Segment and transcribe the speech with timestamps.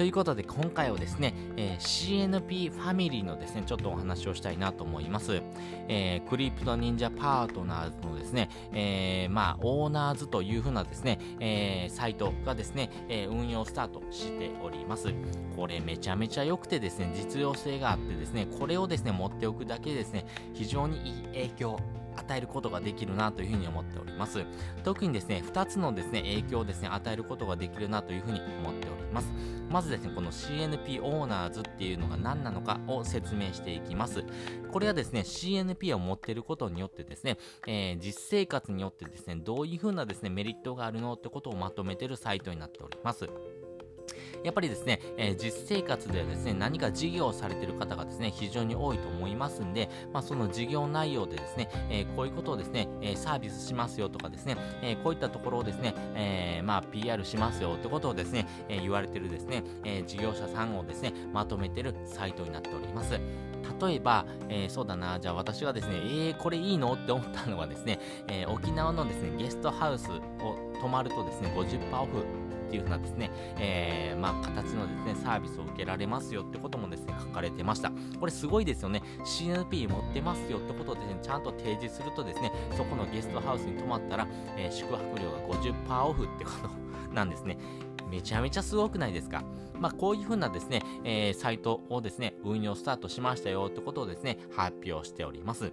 [0.00, 5.42] ということで今回はですね、えー、CNP ファミリーのですね、ちょっとお話をしたいなと思います。
[5.88, 15.12] えー、クリプト忍者パートナーズのですね、えー、まあ、オーナーズというふうなですね、えー、サイトがですね、えー、運用スタートしております。
[15.54, 20.24] これめちゃめちゃ良くてですね、実用性があってですね、これをですね、持っておくだけでですね、
[20.54, 21.78] 非常にいい影響
[22.16, 24.44] 与えることができるなというふうに思っております。
[24.84, 29.32] 特にですね、2つのですね、影響をですね、与えることができるなというふうに思っております。
[29.70, 34.24] まずですね、この CNP オーナーズっていうのが何なのかを説明していきます。
[34.72, 43.28] これはですね、CNP を持っていることによってですね、えー、実生活によってですね、どういうふうなですね、メリットがあるのってことをまとめているサイトになっております。
[44.44, 63.18] やっぱりですね、えー、実生活ではですね、何か事業をされている方がですね、非常に多いと思いますんで、まあ、その事業内容でですね、えー、こういうことをですね、えー、サービスしますよとかですね、えこういったところをですね、えまあ、PR しますよってことをですね、え言われてるですね、え事業者さんをですね、まとめてるサイトになっております。
[63.80, 70.20] 例えば、えー、そうだな、じゃあ私がですね、えー、これいいのって思ったのはですね、えー、沖縄のですね、ゲストハウスを
[70.80, 72.24] 泊まるとですね、50%オフ
[72.70, 77.90] っていう風なですね、えー、まあ、形のですね、サービスを受けられますよってこともですね、書かれてました。
[78.20, 79.02] これすごいですよね。
[79.24, 86.50] CNP 持ってますよってことをですね、ちゃんと提示するとですね、そこのゲストハウスに泊まったら、えー、宿泊料が50%オフってこ
[87.08, 87.58] となんですね。
[88.08, 89.42] めちゃめちゃすごくないですか？
[89.78, 95.72] まあ、こういう風なですね、えー、サイトをですね、運用スタートしましたよってことをですね、発表しております。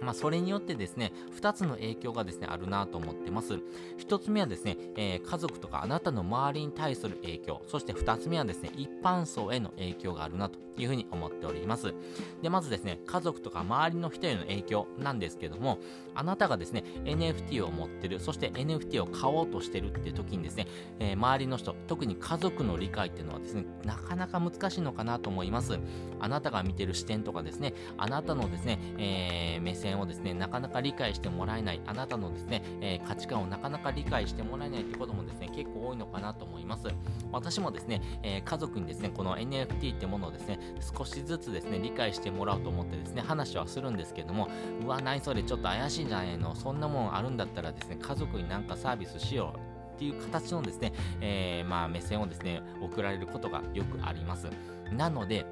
[0.00, 3.54] まあ、それによってですね、2つの影響がですね、あるなと思ってます。
[3.98, 11.94] 1つ目はですね、えー、家族とかあなたの周りに対する影響、そして2つ目はですね、一般層への影響があるなというふうに思っております。
[12.42, 15.78] で、まずですね、家族とか周りの人への影響なんですけども、
[16.14, 20.66] あなたがですね、NFT を持ってる、そして NFT を買おうとしてるっていう時にですね、
[20.98, 25.78] えー、周りの人、特に家族の理解っていうのはですね、なかなか難しいのかなと思います。
[26.20, 36.88] あなたが見てる視点とかですね、あなたのですね、えー、目線をですね、なかなか理解してもらえない、あなたのですね、えー、価値観をなかなか理解してもらえないってこともですね、結構多いのかなと思います。
[37.32, 40.58] 私もですね、えー、家族にですね、この NFT ってものをですね、
[40.96, 44.48] 少しずつですね、理解してもらおうと思ってですね、話はするんですけども、
[44.82, 46.54] うわ、何それちょっと怪しいんじゃないの？
[46.54, 49.74] そんなもんあるんだったらですね、家族になんかサービスしよう。
[49.94, 54.48] っていう形のですね、えー、まあ目線をですね、送られることがよくあります。
[54.90, 55.46] なので、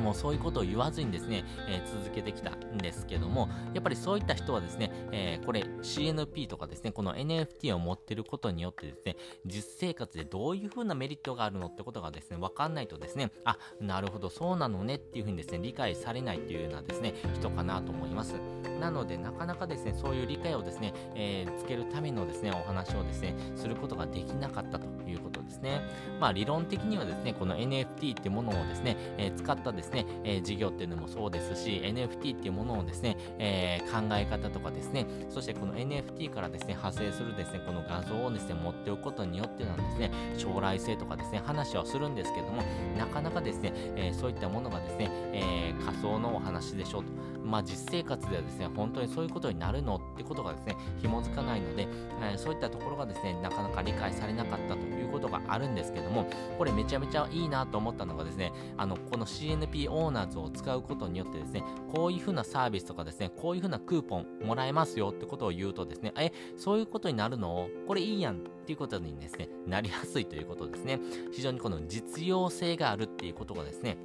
[0.00, 9.16] もうそういうことを言わずにですね、えー、続けてきたんですけども、やっぱりそういった人はですね、えー、これ CNP とかですね、この NFT を持ってることによってですね、
[9.46, 18.34] 実生活でどういう風なメリットがあるのってことがですね、わかんないとですね、あ、なるほど、そうなのねっていう風にですね、理解されないっていうようなですね、人かなと思います。
[18.80, 25.80] なので、なかなかですね、そういう理解をですね、えー、つけるためのですね、お話をですね、することができなかったということですね。
[26.20, 42.62] まあ、理論的にはですね、この NFT ってものをですね、えー、使ったですね、えー、事業っていうのもそうですし、NFT っていうものをですね、えー、考え方とかですね、そしてこの NFT からですね、派生するですね、この画像をですね、持っておくことによってなんですね、将来性とかですね、話はするんですけども、
[42.98, 47.33] なかなかですね、えー、そういったものがですね、え仮想のお話でしょうと。
[47.44, 51.86] まあ実生活ではですね、本当にそういうことになるのってことがですね、紐づかないので、
[52.22, 56.26] えそういったところがですね、なかなか理解されなかったということがあるんですけども、
[56.58, 61.62] これめちゃめちゃいいなと思ったのがですね、あの、この CNP オーナーズを使うことによってですね、
[61.92, 67.68] こういうふうなサービスとかですね、こういうふうなクーポンもらえますよってことを言うとですね、え、そういうことになるの？
[67.86, 71.00] これいいやんっていうことにですね、なりやすいということですね。
[71.32, 73.98] 非常にこの実用性があるっていうことがですね、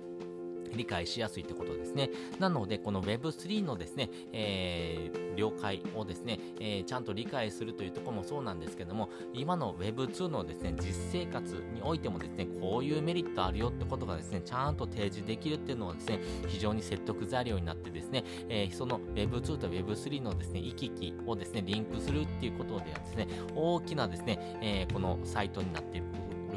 [0.75, 2.09] 理解しやすいってことですね。
[2.39, 26.07] なので、この Web3 のですね、えー、了解をですね、えー、ちゃんと理解するというところもそうなんですけども、今の Web2 のですね、実生活においてもですね、こういうメリットあるよってことがですね、ちゃんと提示できるっていうのはですね、非常に説得材料になってですね、えー、その Web2 と Web3 のですね、行き来をですね、リンクするっていうことではですね、大きなですね、えー、このサイトになっている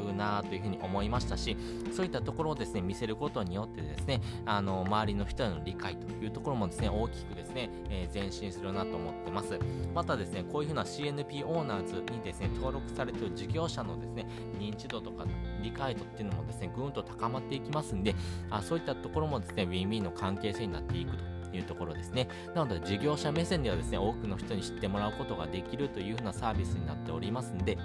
[0.03, 1.57] るなというふうに思いましたし、
[1.93, 9.59] そういったところをですね、見せることによってですね、あの、周りの人への理解というところもですね、大きくですね、えー、前進するなと思ってます。
[9.95, 14.27] またですね、こういうふうな CNP オーナーズにですね、登録されている事業者のですね、
[14.59, 15.25] 認知度とか
[15.63, 18.15] 理解度っていうのもですね、ぐんと高まっていきますんで、
[18.51, 22.29] あそういったところもですね、ウィンウィンの関係性になっていくというところですね。
[22.55, 27.79] なので、事業者目線ではですね、多くの人に知ってもらうことができるというふうなサービスになっておりますんで、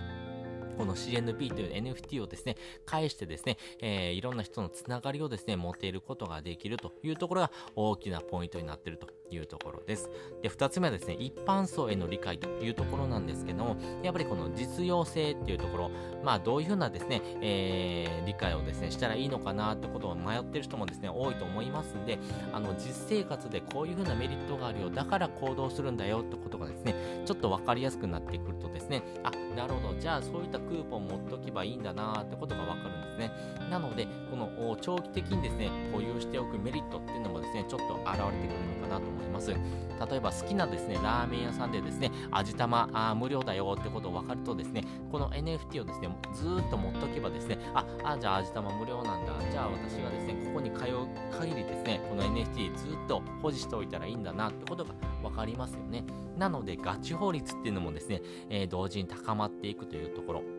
[0.78, 9.08] この CNP という NFT をですね、返してですね、えー、いろんな人のつながりをですね、持っていることができるというところが大きなポイントになっていると。
[9.30, 10.10] いうところです。
[10.42, 15.92] で、二つ目はですね、一般層への理解というところなんですけども、やっぱりこの実用性っていうところ、
[16.24, 22.20] まあどういうふうなですね、えー、理解をですね、したらいいのかなってことを迷ってる人もですね、多いと思いますんで、
[22.54, 26.96] あの、実生活でこういうふうなメリットがあるよ、だから行動するんだよってことがですね、
[27.26, 33.32] ちょっとわかりやすくなってくるとですね、あ、なるほど、じゃあそういったクーポン持っておけばいいんだなってことがわかるんですね。
[33.70, 39.52] なので、この長期的にですね、保有しておくメリットっていうのもですね、ちょっと現れてくるのかなと思います。
[39.52, 49.34] 例えば好きなですね、ラーメン屋さんでですね、味玉あ無料だよってことを分かるとですね、この NFT をですね、ずーっと持っとけばですね、あ、あ、じゃあ味玉無料なんだ。
[49.52, 51.08] じゃあ私がですね、ここに通う
[51.40, 54.94] 限りですね、この NFT ずっと保持しておいたらいいんだなってことが
[55.24, 56.04] 分かりますよね。
[56.38, 60.57] なので、ガチ法律っていうのもですね、えー、同時に高まっていくというところ。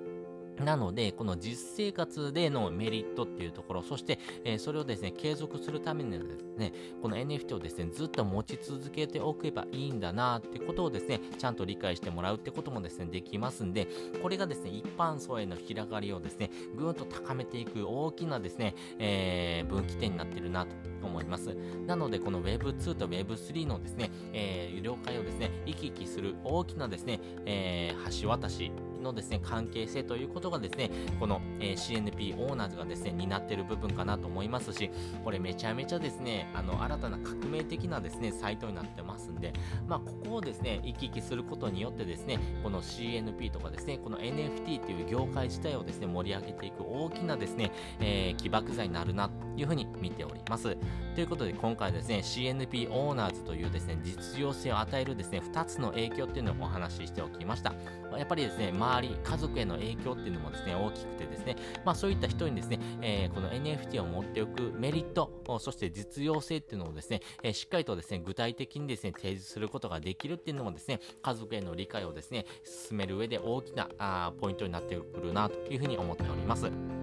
[0.64, 6.72] なので、この実生活でのメリットっていうところ、そして、えー、それをですね、継続するためにはですね、
[7.02, 13.88] この NFT をですね、ずっと持ち続けておけばいいんだなってことをですね、ちゃんと理解してもらうってこともですね、できますんで、
[14.22, 21.56] これがですね、一般層への広がりをですね、ぐーんと高めていく大きなですね、えー、分岐点になってるなと思います。
[21.86, 28.72] なので、この Web2 と Web3 のですね、えー、了解をですね、行き来する大きなですね、えー、橋渡し
[29.02, 34.90] のですね、関係性ということがですね、この、えー、CNP オーナーズがですね、担っている部分かなと思いますし、
[35.24, 39.52] これめちゃめちゃですね、あの、新たな革命的なですね、サイトになってますんで、
[39.86, 50.76] まあ、ここをですね、行き来することによってですね、この CNP とかですね、この NFT という業界自体をですね、盛り上げていく大きなですね、えー、起爆剤になるな、というふうに見ております。
[51.14, 57.74] ということで、今回ですね、CNP オーナーズというですね、実用性を与えるですね、2つの影響っていうのをお話ししておきました。
[58.16, 76.97] やっぱりですね、周り、家族への影響っていうのもですね、大きくてですね、まあそういった人にですね、えー、この NFT を持っておくメリット、そして実用性っていうのをですね、えー、しっかりとですね、具体的にですね、提示することができるっていうのもですね、家族への理解をですね、進める上で大きなあポイントになってくるなというふうに思っております。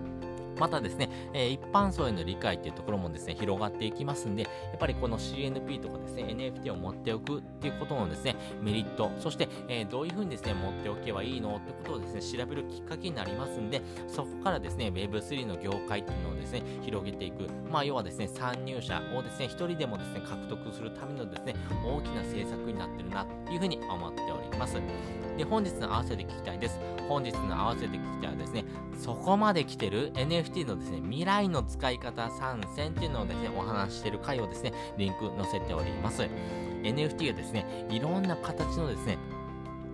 [0.57, 17.48] またですね、えー、一般層への理解っていうところもですね、広がっていきますんで、やっぱりこの CNP とかですね、NFT を持っておくっていうことのですね、メリット、そして、えー、どういうふうにですね、持っておけばいいのってことをですね、調べるきっかけになりますんで、そこからですね、Web3 の業界っていうのをですね、広げていく。
[17.72, 21.56] まあ、要はですね、参入者をですね、一人でもですね、獲得するためのですね、
[21.86, 24.75] 大きな政策になってるな、というふうに思っております。
[25.38, 26.80] で、本日の合わせて聞きたいです。
[27.07, 28.66] 本日の合わせて聞きたいはですね、
[28.98, 36.27] そこまで来てる NFT のですね、未来の使い方参戦っていうのをですね、お話ししてる回をですね、リンク載せております。
[36.83, 39.18] NFT がですね、いろんな形のですね、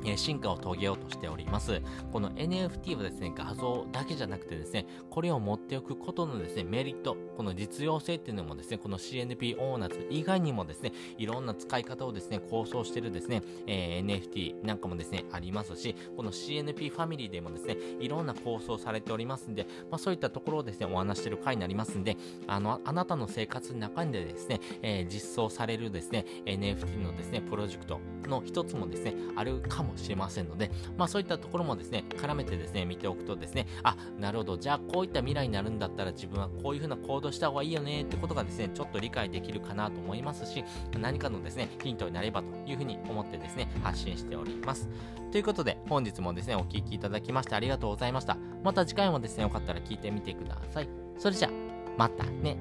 [0.05, 1.81] え進化を遂げようとしております。
[2.11, 22.17] この NFT はですね、画像だけじゃなくてですね、これを持っておくことのですね、メリット、この実用性っていうのもですね、この CNP オーナーズ以外にもですね、いろんな使い方をですね、構想してるですね、えー、NFT なんかもですね、ありますし、この CNP ファミリーでもですね、いろんな構想されておりますんで、まあそういったところをですね、お話してる回になりますんで、
[22.47, 40.63] あの、あなたの生活の中でですね、えー、実装されるですね、NFT のですね、プロジェクトの一つもですね、あるかももしれませんので、まあそういったところもですね、絡めてですね、見ておくとですね、あ、なるほど、じゃあこういった未来になるんだったら自分はこういうふうな行動した方がいいよねってことがですね、ちょっと理解できるかなと思いますし、
[40.99, 44.89] 何かのですね、ヒントになればというふうに思ってですね、発信しております。
[45.31, 48.37] ということで、本日もですね、お聴きいただきましてありがとうございました。
[48.63, 50.89] また次回もですね、よかったら聞いてみてください。
[51.17, 51.51] それじゃあ、
[51.97, 52.57] またね。